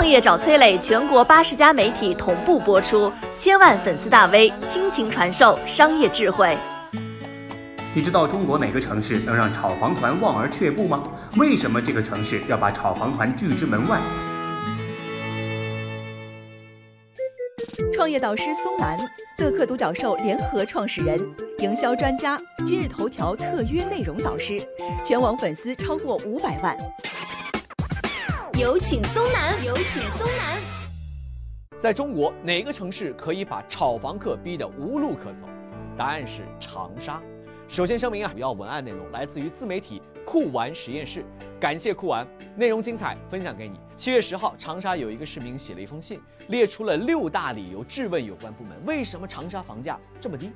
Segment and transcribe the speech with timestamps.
[0.00, 6.56] 创业找崔磊，全国八十家媒体同步播出，千万粉丝大 V 倾情传授商业智慧。
[7.94, 11.02] 你知道中国哪个城市能让炒房团望而却步吗？
[11.36, 14.00] 为什么这个城市要把炒房团拒之门外？
[17.92, 18.98] 创业导师松兰，
[19.36, 21.20] 乐客独角兽联合创始人，
[21.58, 24.58] 营销专家，今日头条特约内容导师，
[25.04, 26.74] 全网粉丝超过五百万。
[28.60, 30.60] 有请松南，有请松南。
[31.80, 35.48] 在中国，哪个城市可以把炒房客逼得无路可走？
[35.96, 37.22] 答案是长沙。
[37.68, 41.24] 首先声明啊，主要文案内容来自于自媒体酷玩实验室，
[41.58, 43.80] 感谢酷玩，内容精彩，分享给你。
[43.96, 50.50] 七月十号，长沙有一个市民写了一封信，列出了六大理由，质问有关部门为什么长沙房价这么低。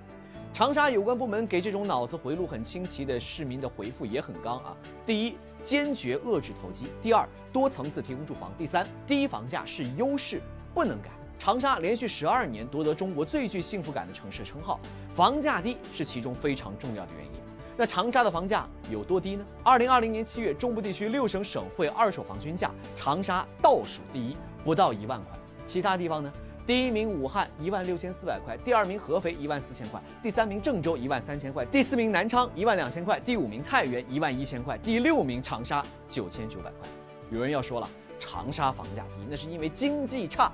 [0.55, 4.77] 长沙有关部门给这种脑子回路很清奇的市民的回复也很刚啊。
[5.05, 10.41] 第一，坚决遏制投机；第二，多层次提供住房；第三，低房价是优势，
[10.73, 11.09] 不能改。
[11.41, 14.79] 长沙连续十二年夺得中国最具幸福感的城市称号，
[15.17, 17.33] 房价低是其中非常重要的原因。
[17.77, 19.45] 那长沙的房价有多低呢？
[19.65, 25.37] 二零二零年七月，中部地区六省省会二手房均价，长沙倒数第一，不到一万块。
[25.67, 26.33] 其他地方呢？
[26.67, 36.89] 第一名武汉一万六千四百块，第二名合肥一万四千块，第三名郑州一万三千块，第四名南昌一万两千块，第五名太原一万一千块，第六名长沙九千九百块。
[37.31, 40.51] 有人要说了，长沙房价低，那是因为经济差。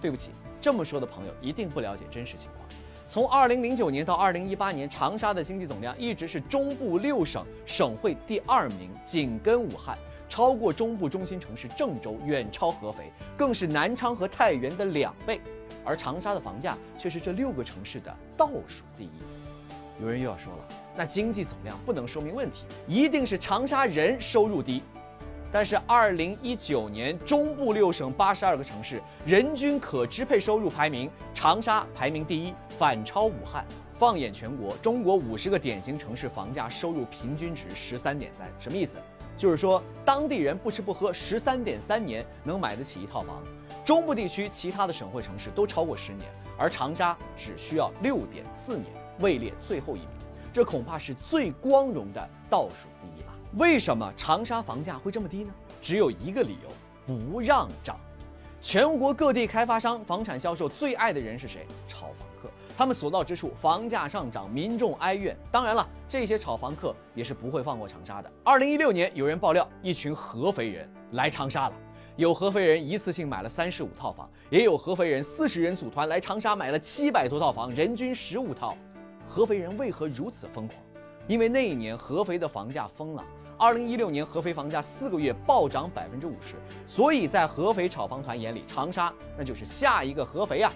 [0.00, 2.64] 对不起，这么说的朋友一定不了解真实情况。
[3.08, 9.98] 从二零零九年到二零一八年，长沙的经济总量一直是中部六省省会第二名，紧跟武汉。
[10.30, 15.40] 超过中部中心城市郑州，远超合肥，更是南昌和太原的两倍，
[15.84, 19.10] 而长沙的房价却是这六个城市的倒数第一。
[20.00, 24.84] 有人又要说了，那经济总量不能说明问题，一定是长沙人收入低。
[25.52, 33.66] 但是二零一九年中部六省八十二个城市人均可支配收入排名，长沙排名第一，反超武汉。
[33.94, 38.96] 放眼全国，中国五十个典型城市房价收入平均值十三点三，什么意思？
[39.40, 43.42] 就是说，当地人不吃不喝十三点三年能买得起一套房，
[43.86, 50.10] 中部地区其他的省会城市都超过十年，而长沙只需要六点四年，位列最后一名，
[50.52, 53.32] 这恐怕是最光荣的倒数第一吧？
[53.54, 55.54] 为什么长沙房价会这么低呢？
[55.80, 57.98] 只有一个理由，不让涨。
[58.60, 61.66] 全国各地开发商、房产销售最爱的人是谁？
[61.88, 62.29] 炒房。
[62.80, 65.36] 他们所到之处，房价上涨，民众哀怨。
[65.52, 68.32] 当然了，这些炒房客也是不会放过长沙的。
[68.42, 71.74] 二零一六年，有人爆料，一群合肥人来长沙了。
[72.16, 78.74] 有合肥人一次性买了三十五套房，也有合肥人四十人组团来长沙买了七百多套房，人均十五套。
[79.28, 80.80] 合肥人为何如此疯狂？
[81.28, 83.22] 因为那一年合肥的房价疯了。
[83.58, 86.54] 二零一六年，合肥房价四个月暴涨百分之五十，
[86.86, 90.72] 所以在合肥炒房团眼里，长沙那就是下一个合肥呀。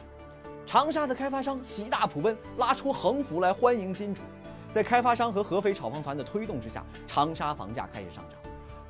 [0.67, 4.23] 长沙的开发商喜大普奔，拉出横幅来欢迎金主。
[4.71, 8.39] 在开发商和合肥炒房团的推动之下，长沙房价开始上涨，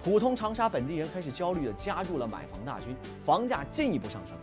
[0.03, 4.37] 普通长沙本地人开始焦虑地加入了买房大军，房价进一步上升。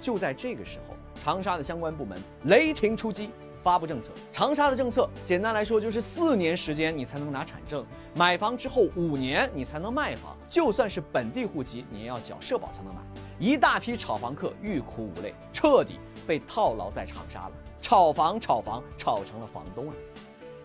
[0.00, 3.30] 就在这个时候，长沙的相关部门雷霆出击，
[3.62, 4.10] 发布政策。
[4.32, 13.00] 长沙的政策简单来说就是四年时间你才能拿产证，买房之后五年你才能卖房，就算是本地户籍，你也要缴社保才能买。
[13.38, 15.98] 一大批炒房客欲哭无泪，彻底。
[16.26, 19.94] 被套牢在长沙了，炒房炒房炒成了房东啊！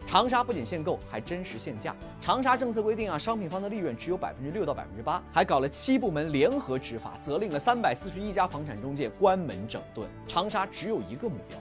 [0.07, 1.95] 长沙不仅限购，还真实限价。
[2.19, 10.09] 长沙政策规定啊，商品房的利润只有百分之六到百分之八，还搞了七部门联合执法，责令了三百四十一家房产中介关门整顿。
[10.27, 11.59] 长沙只有一个目标，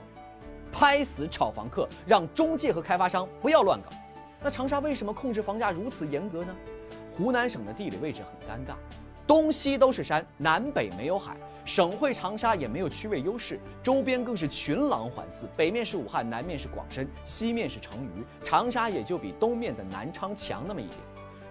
[0.71, 3.89] 拍死炒房客，让中介和开发商不要乱搞。
[4.41, 6.55] 那长沙为什么控制房价如此严格呢？
[7.15, 8.73] 湖南省的地理位置很尴尬，
[9.27, 11.35] 东西都是山，南北没有海。
[11.63, 20.97] 省会长沙也没有区位优势，周边更是群狼环伺，北面是武汉，南面是广深，西面是成渝，长沙也就比东面的南昌强那么一点。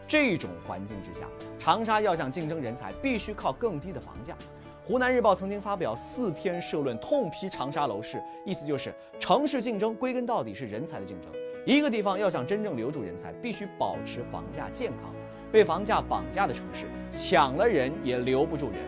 [0.08, 1.26] 这种环境之下，
[1.58, 4.36] 长沙要想竞争人才，必须靠更低的房价。
[4.84, 11.30] 湖南日报曾经发表四篇社论，痛批长沙楼市，意思就是城市竞争归根到底是人才的竞争。
[11.64, 15.14] 一个地方要想真正留住人才，必须保持房价健康。
[15.52, 18.78] 被房价绑架的城市，抢了人也留不住人。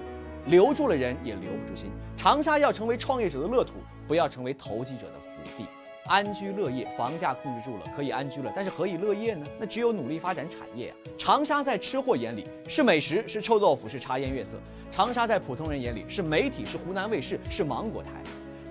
[0.46, 1.88] 留住了人，也留不住心。
[2.16, 3.74] 长沙要成为创业者的乐土，
[4.08, 5.64] 不要成为投机者的福地。
[6.06, 8.52] 安居乐业，房价控制住了，可以安居了。
[8.56, 9.46] 但是何以乐业呢？
[9.56, 10.94] 那只有努力发展产业啊！
[11.16, 14.56] 长沙在吃货眼里是美食，是臭豆腐，是茶颜悦色；
[14.90, 18.10] 长沙在普通人眼里是媒体，是湖南卫视，是芒果台。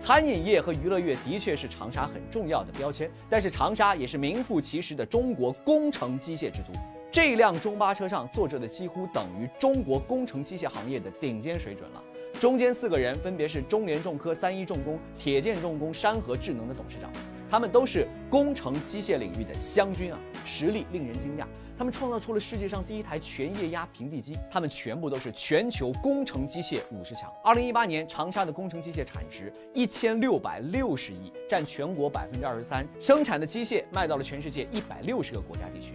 [0.01, 6.77] 餐饮业和娱乐业的确是长沙很重要的标签，但是长沙也是名副其实的中国工程机械之都。
[7.11, 12.03] 这辆中巴车上坐着的几乎等于中国工程机械行业的顶尖水准了。
[12.39, 17.11] 中间四个人分别是中联重科、三一重工、铁建重工、山河智能的董事长，
[17.49, 21.45] 他们都是工程机械领域的湘军啊，实力令人惊讶。
[21.77, 27.29] 他们创造出了世界上第一台全液压平地机，他们全部都是全球工程机械五十强。
[27.43, 35.91] 二零一八年，长沙的工程机械产值一千六百六十亿，占全国百分之二十三，生产的机械卖到了全世界一百六十个国家地区。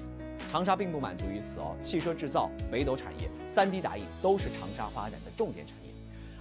[0.50, 5.90] 长沙并不满足于此哦，汽车制造、北斗产业、三 D 打印都是长沙发展的重点产业。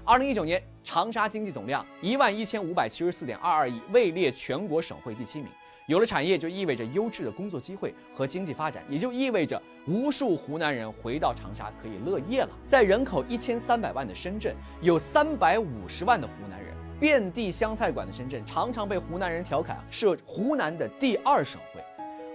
[0.04, 5.48] 二零一九年，长沙经济总量一万一千五百七十四点二二亿，位列全国省会第七名。
[5.88, 12.50] 有了产业，就意味着优质的工作机会和经济发展，也就意味着无数湖南人回到长沙可以乐业了。
[12.68, 21.84] 在人口一千三百万的深圳，有三百五十万的湖南人，遍地湘菜馆的深圳，常常被湖南人调侃是湖南的第二省会。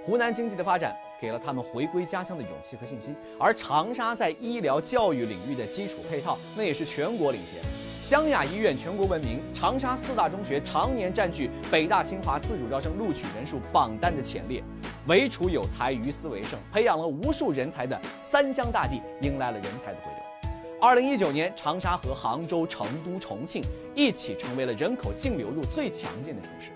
[0.04, 0.96] 湖南经济的发展。
[1.20, 7.62] 给了他们回归家乡的勇气和信心，而长沙在医疗教育领域的基础配套，那也是全国领先。
[8.00, 14.62] 湘雅医院全国闻名，长沙四大中学常年占据北大清华自主招生录取人数榜单的前列。
[15.06, 20.50] 唯楚有才，于斯为盛，培养了无数人才的三湘大地，迎来了人才的回流。
[20.80, 23.62] 二零一九年，长沙和杭州、成都、重庆
[23.94, 26.70] 一起成为了人口净流入最强劲的城市，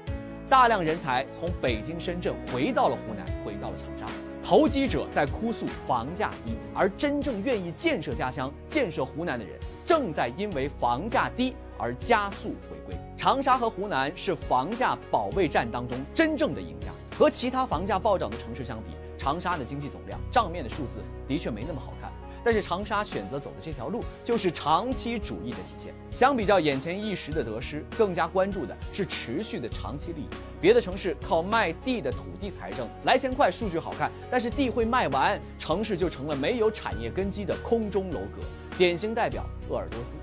[0.46, 4.14] 大量人才从北京、深圳回到了湖南，回到了长沙。
[4.44, 12.94] 投机者在哭诉房价低，而真正愿意建设家乡、建设湖南的人，正在因为房价低而加速回归。
[13.16, 16.88] 长沙和湖南是房价保卫战当中真正的赢家。
[17.18, 22.03] 和其他房价暴涨的城市相比，长沙的经济总量账面的数字的确没那么好看。
[22.44, 25.94] 但是长沙选择走的这条路，就是长期主义的体现。
[26.12, 30.28] 相比较眼前一时的得失，更加关注的是持续的长期利益。
[30.60, 38.42] 别的城市靠卖地的土地财政来钱快，数据好看，但是地会卖完，城市就成了没有产业根基的空中楼阁。
[38.76, 40.14] 典型代表鄂尔多斯。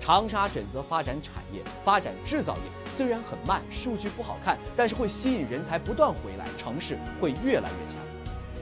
[0.00, 2.62] 长沙选择发展产业，发展制造业，
[2.96, 7.96] 虽然很慢，数据不好看，但是会吸引人才不断回来，城市会越来越强。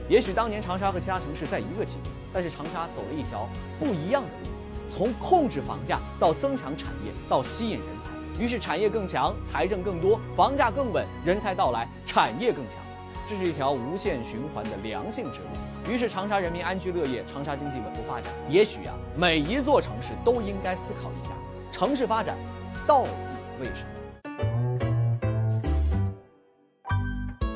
[0.09, 12.77] 也许当年长沙和其他城市在一个起点，但是长沙走了一条不一样的路，从控制房价到增强产业，到吸引人才，于是产业更强，财政更多，房价更稳，人才到来，产业更强，
[13.29, 15.91] 这是一条无限循环的良性之路。
[15.91, 18.31] 于是长沙人民安居乐业，长沙经济稳步发展。
[18.49, 21.33] 也许呀，每一座城市都应该思考一下，
[21.71, 22.37] 城市发展
[22.85, 23.09] 到底
[23.59, 23.96] 为什么？